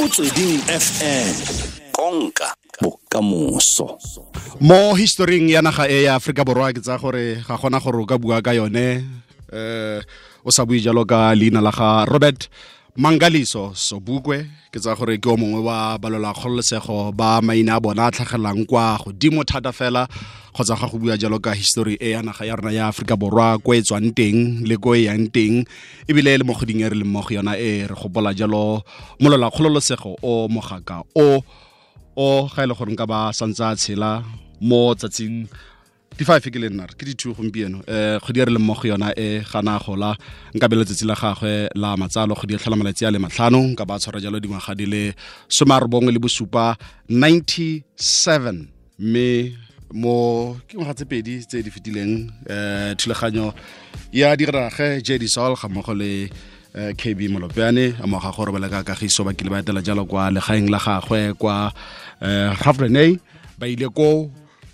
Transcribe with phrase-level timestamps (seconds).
[0.00, 1.28] motsweding fm
[1.92, 4.00] konka bokamoso.
[4.56, 8.08] Mo historing ya naga e ya aforika borwa ke tsa gore ga gona gore o
[8.08, 9.04] ka bua ka yone
[9.52, 10.00] eh
[10.40, 12.48] o sa bue jalo ka leina la ga robert
[13.00, 18.04] mangaliso sobukwe ke tsa gore ke o mongwe wa balola kgololosego ba maina a bona
[18.06, 20.04] a tlhagelelang kwa godimo thata fela
[20.52, 23.56] kgotsa ga go bua jalo ka history e ya naga ya rona ya aforika borwa
[23.64, 25.64] ko e tswang teng le ko e yang teng
[26.12, 28.84] ebile le mo goding e re leng mo go yona e re gopola jalo
[29.16, 31.40] molola kgololosego o mogaka o
[32.20, 34.20] o ga e le gore nka ba santse a tshela
[34.60, 35.48] mo tsatsing
[36.20, 37.80] di-five ke le nna ke di-two gompieno.
[37.88, 40.12] Um kgwedi e re leng mmogo yona e gana gola
[40.52, 43.84] nka be letsatsi la gagwe la matsalo kgwedi e tlhola malatsi a le matlhano nka
[43.88, 45.14] ba tshwara jalo dingwaga di le
[45.48, 46.76] some a robongwe le bosupa
[47.08, 48.68] 97
[49.00, 49.56] mme
[49.96, 53.54] mo ke ngwaga tse pedi tse di fetileng um thulaganyo
[54.12, 56.28] ya dirage j sol ga mmogo le
[56.76, 60.68] eh, kb molopeane a moga gore leka kagiso ba kile ba etela jalo kwa legaeng
[60.68, 61.72] la gagwe kwa
[62.20, 63.16] uh, Ravrenay
[63.58, 64.28] ba ile ko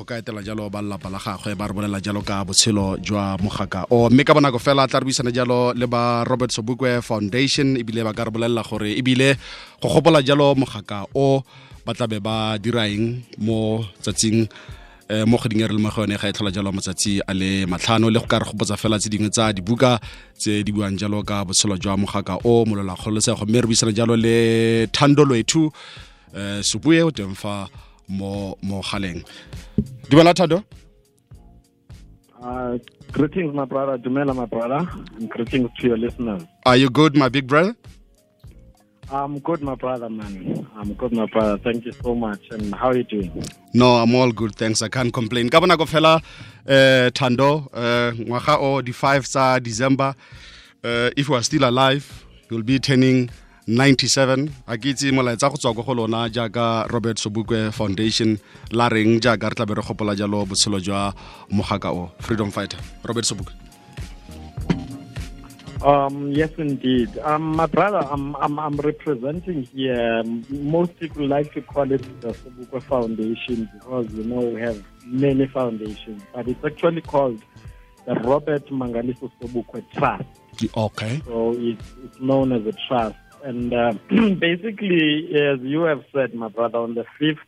[0.00, 3.36] go ka etela jalo ba lelapa la gagwe ba re bolela jalo ka botshelo jwa
[3.36, 4.08] mogaka o.
[4.08, 8.16] Mme ka bonako fela tla re buisana jalo le ba robert sobukwe foundation ebile ba
[8.16, 9.36] ka re bolelela gore ebile
[9.82, 11.44] go gopola jalo mogaka o
[11.84, 14.48] ba tlabe ba diraeng mo tsatsing
[15.12, 17.32] eh, mo kgweding e re le mo go yone ga e tlhola jalo matsatsi a
[17.36, 18.08] le matlhano.
[18.08, 20.00] Le go ka re gopotsa fela tse dingwe tsa dibuka
[20.32, 24.16] tse di buang jalo ka botshelo jwa mogaka o molola kgololesego mme re buisana jalo
[24.16, 25.68] le thando lwethu
[26.32, 27.68] um subue o teng fa
[28.18, 29.22] mo mo galeng
[30.10, 30.58] dumela thado
[32.42, 32.78] Uh,
[33.12, 33.98] greetings, my brother.
[33.98, 34.80] Dumela, my brother.
[35.16, 36.42] And greetings to your listeners.
[36.64, 37.74] are you good my big brother
[39.12, 40.66] I'm good, my brother, man.
[40.76, 41.58] I'm good, my brother.
[41.66, 42.40] Thank you so much.
[42.52, 43.44] And how are you doing?
[43.74, 46.12] no i'm all good thanks i can't complain ka bonako fela
[46.66, 47.50] eh thando
[47.82, 50.14] uh, ngwaga o di-5 tsa december
[50.84, 52.06] uh, if you are still alive
[52.50, 53.30] you'll be turning
[53.70, 58.34] 97 a ke itse molaetsa go tswa ko go lona jaaka robert sobukwe foundation
[58.74, 61.14] la reng jaaka re tlabe re gopola jalo botshelo jwa
[61.50, 63.54] mogaka o freedom fighter robert sobukwe
[65.82, 67.08] Um, yes, indeed.
[67.24, 70.22] Um, my brother, I'm, I'm, I'm representing here.
[70.50, 75.46] Most people like to call it the Sobukwe Foundation because, you know, we have many
[75.46, 77.40] foundations, but it's actually called
[78.04, 80.24] the Robert Mangaliso Sobukwe Trust.
[80.76, 83.16] okay So it's, it's known as a trust.
[83.44, 87.38] And uh, basically, as you have said, my brother, on the 5th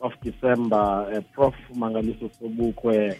[0.00, 1.54] of December, uh, Prof.
[1.74, 3.16] Mangaliso Sobukwe, uh,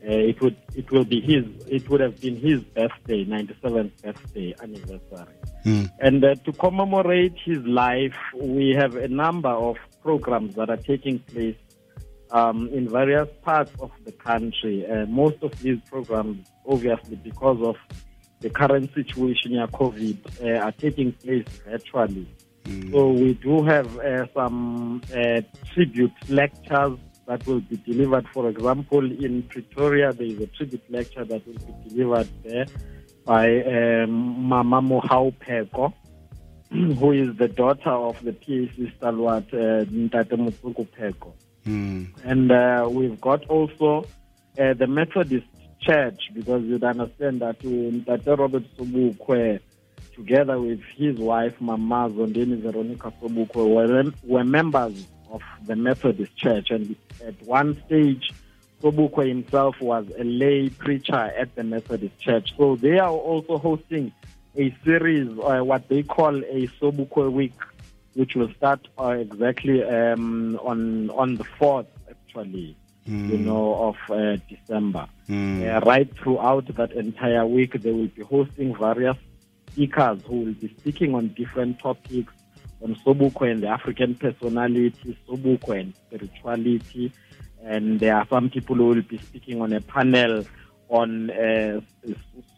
[0.00, 5.34] it would it will be his it would have been his birthday, 97th birthday anniversary.
[5.64, 5.90] Mm.
[6.00, 11.18] And uh, to commemorate his life, we have a number of programs that are taking
[11.18, 11.56] place
[12.30, 14.86] um, in various parts of the country.
[14.86, 17.76] Uh, most of these programs, obviously, because of
[18.40, 22.28] the current situation here, COVID, uh, are taking place virtually.
[22.90, 25.40] So we do have uh, some uh,
[25.72, 28.26] tribute lectures that will be delivered.
[28.28, 32.66] For example, in Pretoria, there is a tribute lecture that will be delivered there
[33.24, 34.10] by um,
[34.48, 35.92] Mama Mohau Pheko,
[36.98, 41.32] who is the daughter of the PAC stalwart uh, Ntate Motsoko Pheko.
[41.66, 42.08] Mm.
[42.24, 44.06] And uh, we've got also
[44.58, 45.46] uh, the Methodist
[45.88, 49.58] Church, because you'd understand that uh, Tate Robert Sobukwe,
[50.14, 56.70] together with his wife, Mama Zondeni Veronica Sobukwe, were, were members of the Methodist Church.
[56.70, 56.94] And
[57.26, 58.32] at one stage,
[58.82, 62.52] Sobukwe himself was a lay preacher at the Methodist Church.
[62.58, 64.12] So they are also hosting
[64.58, 67.54] a series, uh, what they call a Sobukwe Week,
[68.12, 72.76] which will start uh, exactly um, on on the fourth, actually,
[73.08, 75.08] you know, of uh, December.
[75.66, 79.16] Uh, right throughout that entire week, they will be hosting various
[79.70, 82.32] speakers who will be speaking on different topics
[82.82, 87.12] on Sobukwe and the African personality, Sobukwe and spirituality.
[87.64, 90.44] And there are some people who will be speaking on a panel
[90.88, 91.80] on uh,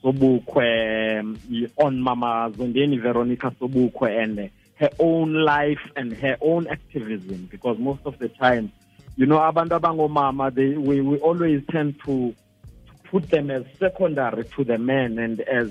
[0.02, 1.38] Sobukwe, um,
[1.78, 7.48] on Mama Zondeni Veronica Sobukwe and her own life and her own activism.
[7.50, 8.72] Because most of the time,
[9.20, 12.34] you know, abantu abangomama, they we, we always tend to
[13.04, 15.70] put them as secondary to the men and as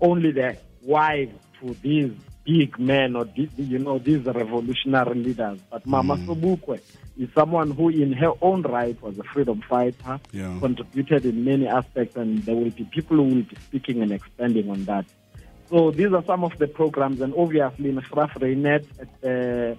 [0.00, 2.10] only the wives to these
[2.44, 5.60] big men or these, you know these revolutionary leaders.
[5.70, 6.26] But Mama mm.
[6.26, 6.80] Sobukwe
[7.16, 10.58] is someone who, in her own right, was a freedom fighter, Yeah.
[10.58, 14.68] contributed in many aspects, and there will be people who will be speaking and expanding
[14.68, 15.04] on that.
[15.68, 19.76] So these are some of the programs, and obviously in Graaff-Reinet at uh,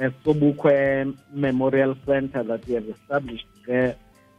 [0.00, 3.96] uh, Sobukwe Memorial Center that we have established there,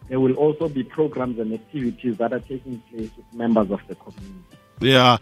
[0.10, 3.96] there will also be programs and activities that are taking place with members of the
[3.96, 4.44] community.
[4.80, 5.18] Yeah.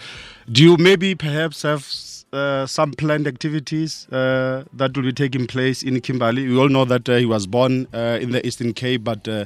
[0.52, 1.86] Do you maybe perhaps have
[2.34, 6.48] uh, some planned activities uh, that will be taking place in Kimberley.
[6.48, 9.46] We all know that uh, he was born uh, in the Eastern Cape but uh,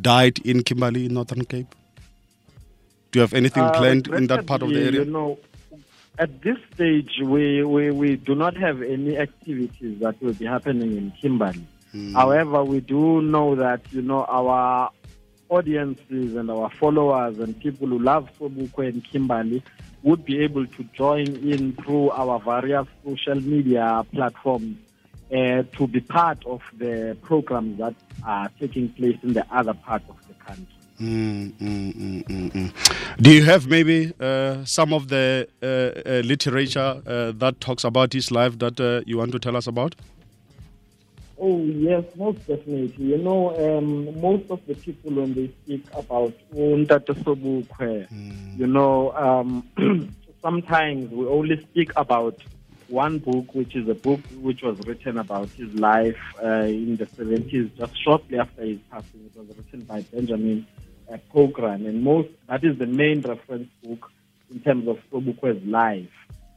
[0.00, 1.74] died in Kimberley, in Northern Cape.
[3.10, 5.04] Do you have anything Uh, planned in that part of the area?
[5.04, 5.38] You know,
[6.18, 10.96] at this stage, we, we, we do not have any activities that will be happening
[10.96, 11.66] in Kimberley.
[11.92, 12.14] Hmm.
[12.14, 14.90] However, we do know that, you know, our
[15.48, 19.62] audiences and our followers and people who love Sobukwe and Kimberley
[20.02, 24.76] would be able to join in through our various social media platforms
[25.32, 30.08] uh, to be part of the programs that are taking place in the other parts
[30.08, 30.66] of the country.
[31.00, 33.22] Mm, mm, mm, mm, mm.
[33.22, 38.12] Do you have maybe uh, some of the uh, uh, literature uh, that talks about
[38.12, 39.94] his life that uh, you want to tell us about?
[41.38, 43.06] Oh yes, most definitely.
[43.06, 48.06] You know, um, most of the people when they speak about Ntate Sobukwe,
[48.58, 49.66] you know, um,
[50.42, 52.42] sometimes we only speak about
[52.88, 57.06] one book, which is a book which was written about his life uh, in the
[57.06, 59.30] 70s, just shortly after his passing.
[59.34, 60.66] It was written by Benjamin
[61.12, 64.10] uh, Pogrund, and most that is the main reference book
[64.50, 66.08] in terms of Sobukwe's life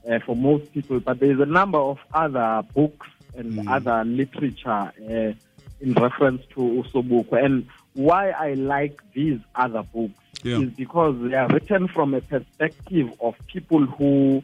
[0.09, 0.99] uh, for most people.
[0.99, 5.33] But there is a number of other books and other literature uh,
[5.81, 7.43] in reference to Usobukwe.
[7.43, 10.13] And why I like these other books
[10.43, 10.59] Yeah.
[10.59, 14.43] is because they are written from a perspective of people who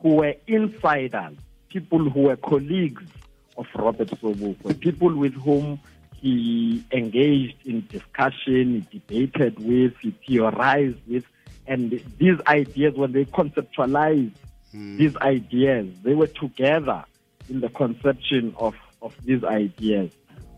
[0.00, 1.36] who were insiders,
[1.68, 3.02] people who were colleagues
[3.56, 5.78] of Robert Sobukwe, people with whom
[6.24, 11.26] he engaged in discussion, he debated with, he theorized with,
[11.66, 14.32] and these ideas, when they conceptualized
[14.72, 17.04] these ideas, they were together
[17.50, 20.10] in the conception of, of these ideas.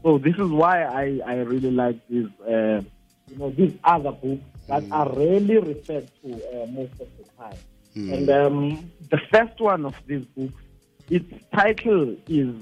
[0.05, 2.83] So this is why I, I really like these, uh,
[3.29, 7.59] you know, these other books that are rarely referred to uh, most of the time.
[7.97, 10.63] And um, the first one of these books,
[11.11, 12.55] its title is,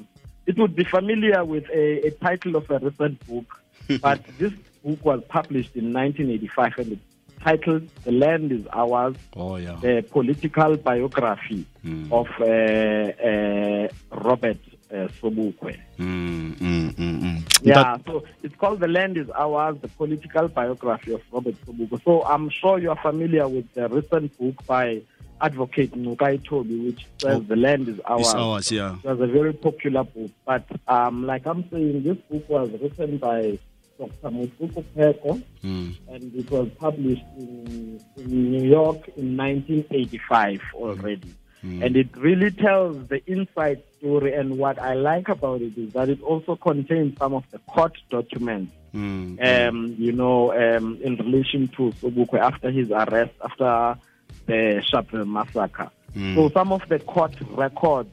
[0.47, 3.61] it would be familiar with a, a title of a recent book,
[4.01, 4.53] but this
[4.85, 7.03] book was published in 1985 and it's
[7.43, 9.77] titled The Land is Ours, Oh, yeah.
[9.81, 11.67] the political biography
[12.11, 14.59] of uh, uh, Robert
[14.91, 15.79] uh, Sobukwe.
[15.99, 17.59] Mm, mm, mm, mm.
[17.63, 22.03] Yeah, so it's called The Land is Ours, the political biography of Robert Sobukwe.
[22.05, 25.03] So I'm sure you're familiar with the recent book by
[25.45, 28.21] Advocate Ngcukaitobi, which says Oh, The Land is Ours.
[28.27, 28.97] It's ours, yeah.
[29.05, 30.31] It was a very popular book.
[30.47, 33.59] But um, like I'm saying, this book was written by
[33.99, 34.31] Dr.
[34.37, 35.97] Motsoko Pheko, Mm.
[36.09, 41.35] and it was published in, in New York in 1985 already.
[41.63, 44.35] And it really tells the inside story.
[44.35, 47.97] And what I like about it is that it also contains some of the court
[48.11, 49.69] documents, Mm.
[49.69, 53.99] um, you know, um, in relation to Sobukwe after his arrest, after
[54.47, 55.91] the Sharpeville massacre.
[56.15, 56.53] So hmm.
[56.53, 58.09] some of the court records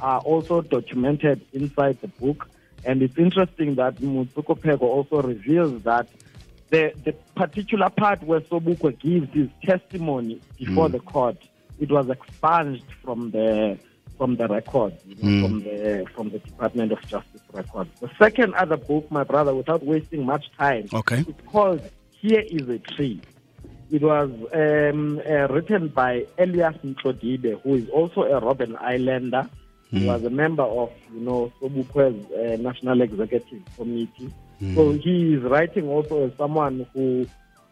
[0.00, 2.48] are also documented inside the book.
[2.84, 6.08] And it's interesting that Motsoko Pheko also reveals that
[6.70, 10.92] the, the particular part where Sobukwe gives his testimony before hmm.
[10.92, 11.36] the court,
[11.80, 13.78] it was expunged from the
[14.16, 15.42] from the record, you know, hmm.
[15.42, 17.88] from the from the Department of Justice record.
[18.00, 21.24] The second other book, my brother, without wasting much time, Okay.
[21.26, 21.80] it's called
[22.12, 23.20] Here is a Tree.
[23.90, 29.48] It was um, uh, written by Elias Ntloedibe, who is also a Robben Islander.
[29.90, 34.32] He was a member of, you know, Sobukwe's uh, National Executive Committee.
[34.74, 37.26] So he is writing also as someone who,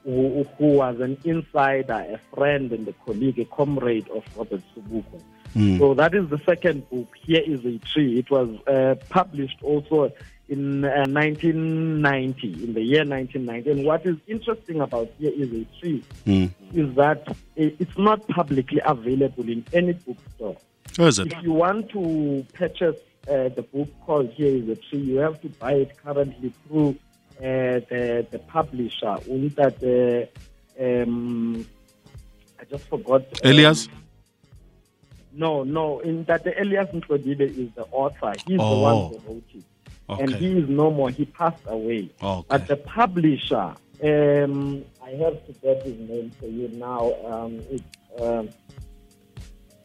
[0.04, 5.20] who who was an insider, a friend and a colleague, a comrade of Robert Sobukwe.
[5.78, 7.14] So that is the second book.
[7.22, 8.18] Here is a tree.
[8.18, 10.10] It was uh, published also
[10.48, 13.70] in uh, 1990, in the year 1990.
[13.70, 16.50] And what is interesting about Here is a tree Mm.
[16.74, 20.56] is that it's not publicly available in any bookstore.
[20.98, 21.32] Is it?
[21.32, 22.96] If you want to purchase
[23.30, 26.96] uh, the book called Here is a Tree, you have to buy it currently through
[27.38, 29.16] uh, the, the publisher.
[29.28, 30.28] Untate,
[30.80, 31.66] um,
[32.60, 33.20] I just forgot.
[33.22, 33.88] um, Elias?
[35.32, 36.00] no, no.
[36.00, 38.32] In that the Elias Ntloedibe is the author.
[38.46, 38.82] He's the Oh.
[38.82, 39.62] one who wrote it.
[40.08, 41.10] And he is no more.
[41.10, 42.10] He passed away.
[42.22, 42.46] Okay.
[42.48, 47.12] But the publisher, um, I have to get his name for you now.
[47.26, 47.84] Um, it's,
[48.22, 48.48] um,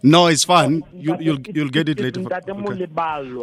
[0.02, 0.84] No, it's fine.
[0.94, 2.22] You, Ntate- you'll you'll get it later.
[2.22, 2.80] Okay.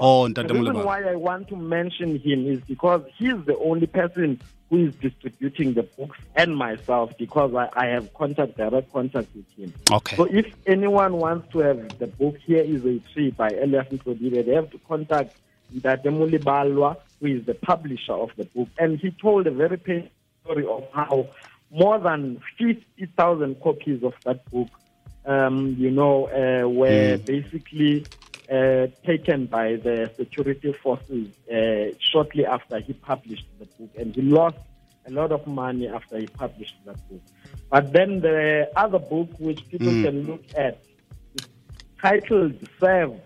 [0.03, 4.41] Oh, The reason why I want to mention him is because he's the only person
[4.69, 9.51] who is distributing the books and myself because I, I have contact, direct contact with
[9.57, 9.73] him.
[9.91, 10.17] Okay.
[10.17, 14.45] So if anyone wants to have the book, Here is a Tree by Elias Ntloedibe,
[14.47, 15.35] they have to contact
[15.75, 18.69] Ntate Mulebalwa, who is the publisher of the book.
[18.79, 20.11] And he told a very painful
[20.43, 21.29] story of how
[21.71, 24.69] more than 50,000 copies of that book
[25.25, 28.07] um, you know, uh, were basically
[28.51, 34.23] uh, taken by the security forces uh, shortly after he published the book, and he
[34.23, 34.57] lost
[35.07, 37.23] a lot of money after he published that book.
[37.71, 40.83] But then the other book, which people can look at,
[41.35, 41.49] is
[42.01, 43.21] titled "Serve,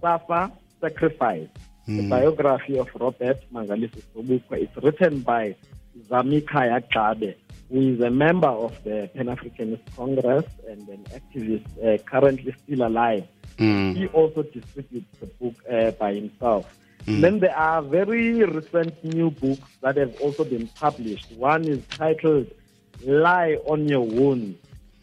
[0.00, 1.48] Suffer, Sacrifice."
[1.96, 4.62] The biography of Robert Mangaliso Sobukwe.
[4.62, 5.56] It's written by
[6.08, 7.34] Zamikaya Kabe,
[7.68, 12.86] who is a member of the Pan Africanist Congress and an activist uh, currently still
[12.86, 13.26] alive.
[13.96, 16.72] He also distributes the book uh, by himself.
[17.06, 21.32] Then there are very recent new books that have also been published.
[21.32, 22.46] One is titled
[23.04, 24.58] Lie on Your Wounds.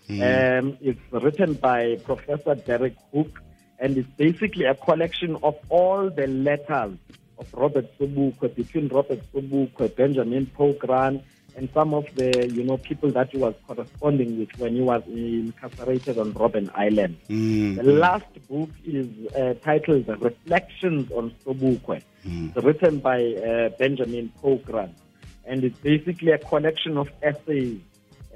[0.10, 3.42] Um, it's written by Professor Derek Hook,
[3.80, 6.98] and it's basically a collection of all the letters
[7.40, 11.22] of Robert Sobukwe between Robert Sobukwe, Benjamin Pogrund,
[11.56, 15.04] and some of the you know people that he was corresponding with when he was
[15.08, 17.18] incarcerated on Robben Island.
[17.76, 22.02] The last book is uh, titled Reflections on Sobukwe.
[22.56, 24.94] It's written by uh, Benjamin Pogrund,
[25.46, 27.80] and it's basically a collection of essays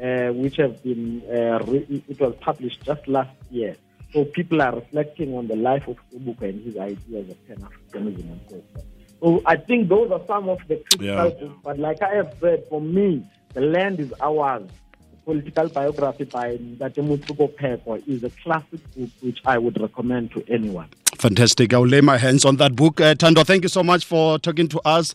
[0.02, 3.76] uh, which have been uh, re- it was published just last year.
[4.14, 8.32] So people are reflecting on the life of Sobukwe and his ideas of Pan Africanism
[8.32, 8.86] and so forth.
[9.22, 11.54] So I think those are some of the critical Yeah.
[11.64, 14.64] But like I have said, for me, the land is ours.
[15.12, 20.32] The political biography by Ntate Motsoko Pheko is a classic book which I would recommend
[20.32, 20.90] to anyone.
[21.16, 21.74] Fantastic.
[21.74, 23.00] I'll lay my hands on that book.
[23.00, 25.14] Uh, Thando, thank you so much for talking to us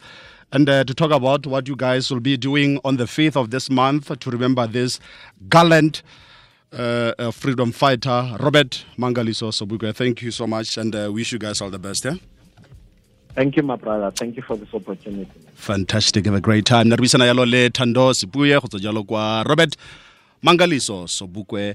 [0.53, 3.51] and uh, to talk about what you guys will be doing on the 5th of
[3.51, 5.01] this month to remember this
[5.49, 6.03] gallant
[6.73, 9.95] uh, uh, freedom fighter, Robert Mangaliso Sobukwe.
[9.95, 12.05] Thank you so much and uh, wish you guys all the best.
[12.05, 12.15] Yeah?
[13.35, 14.11] Thank you, my brother.
[14.11, 15.31] Thank you for this opportunity.
[15.55, 16.25] Fantastic.
[16.25, 16.89] Have a great time.
[16.89, 19.77] Na yalo le Thando Sibuye go tswa jalo kwa Robert
[20.43, 21.75] Mangaliso Sobukwe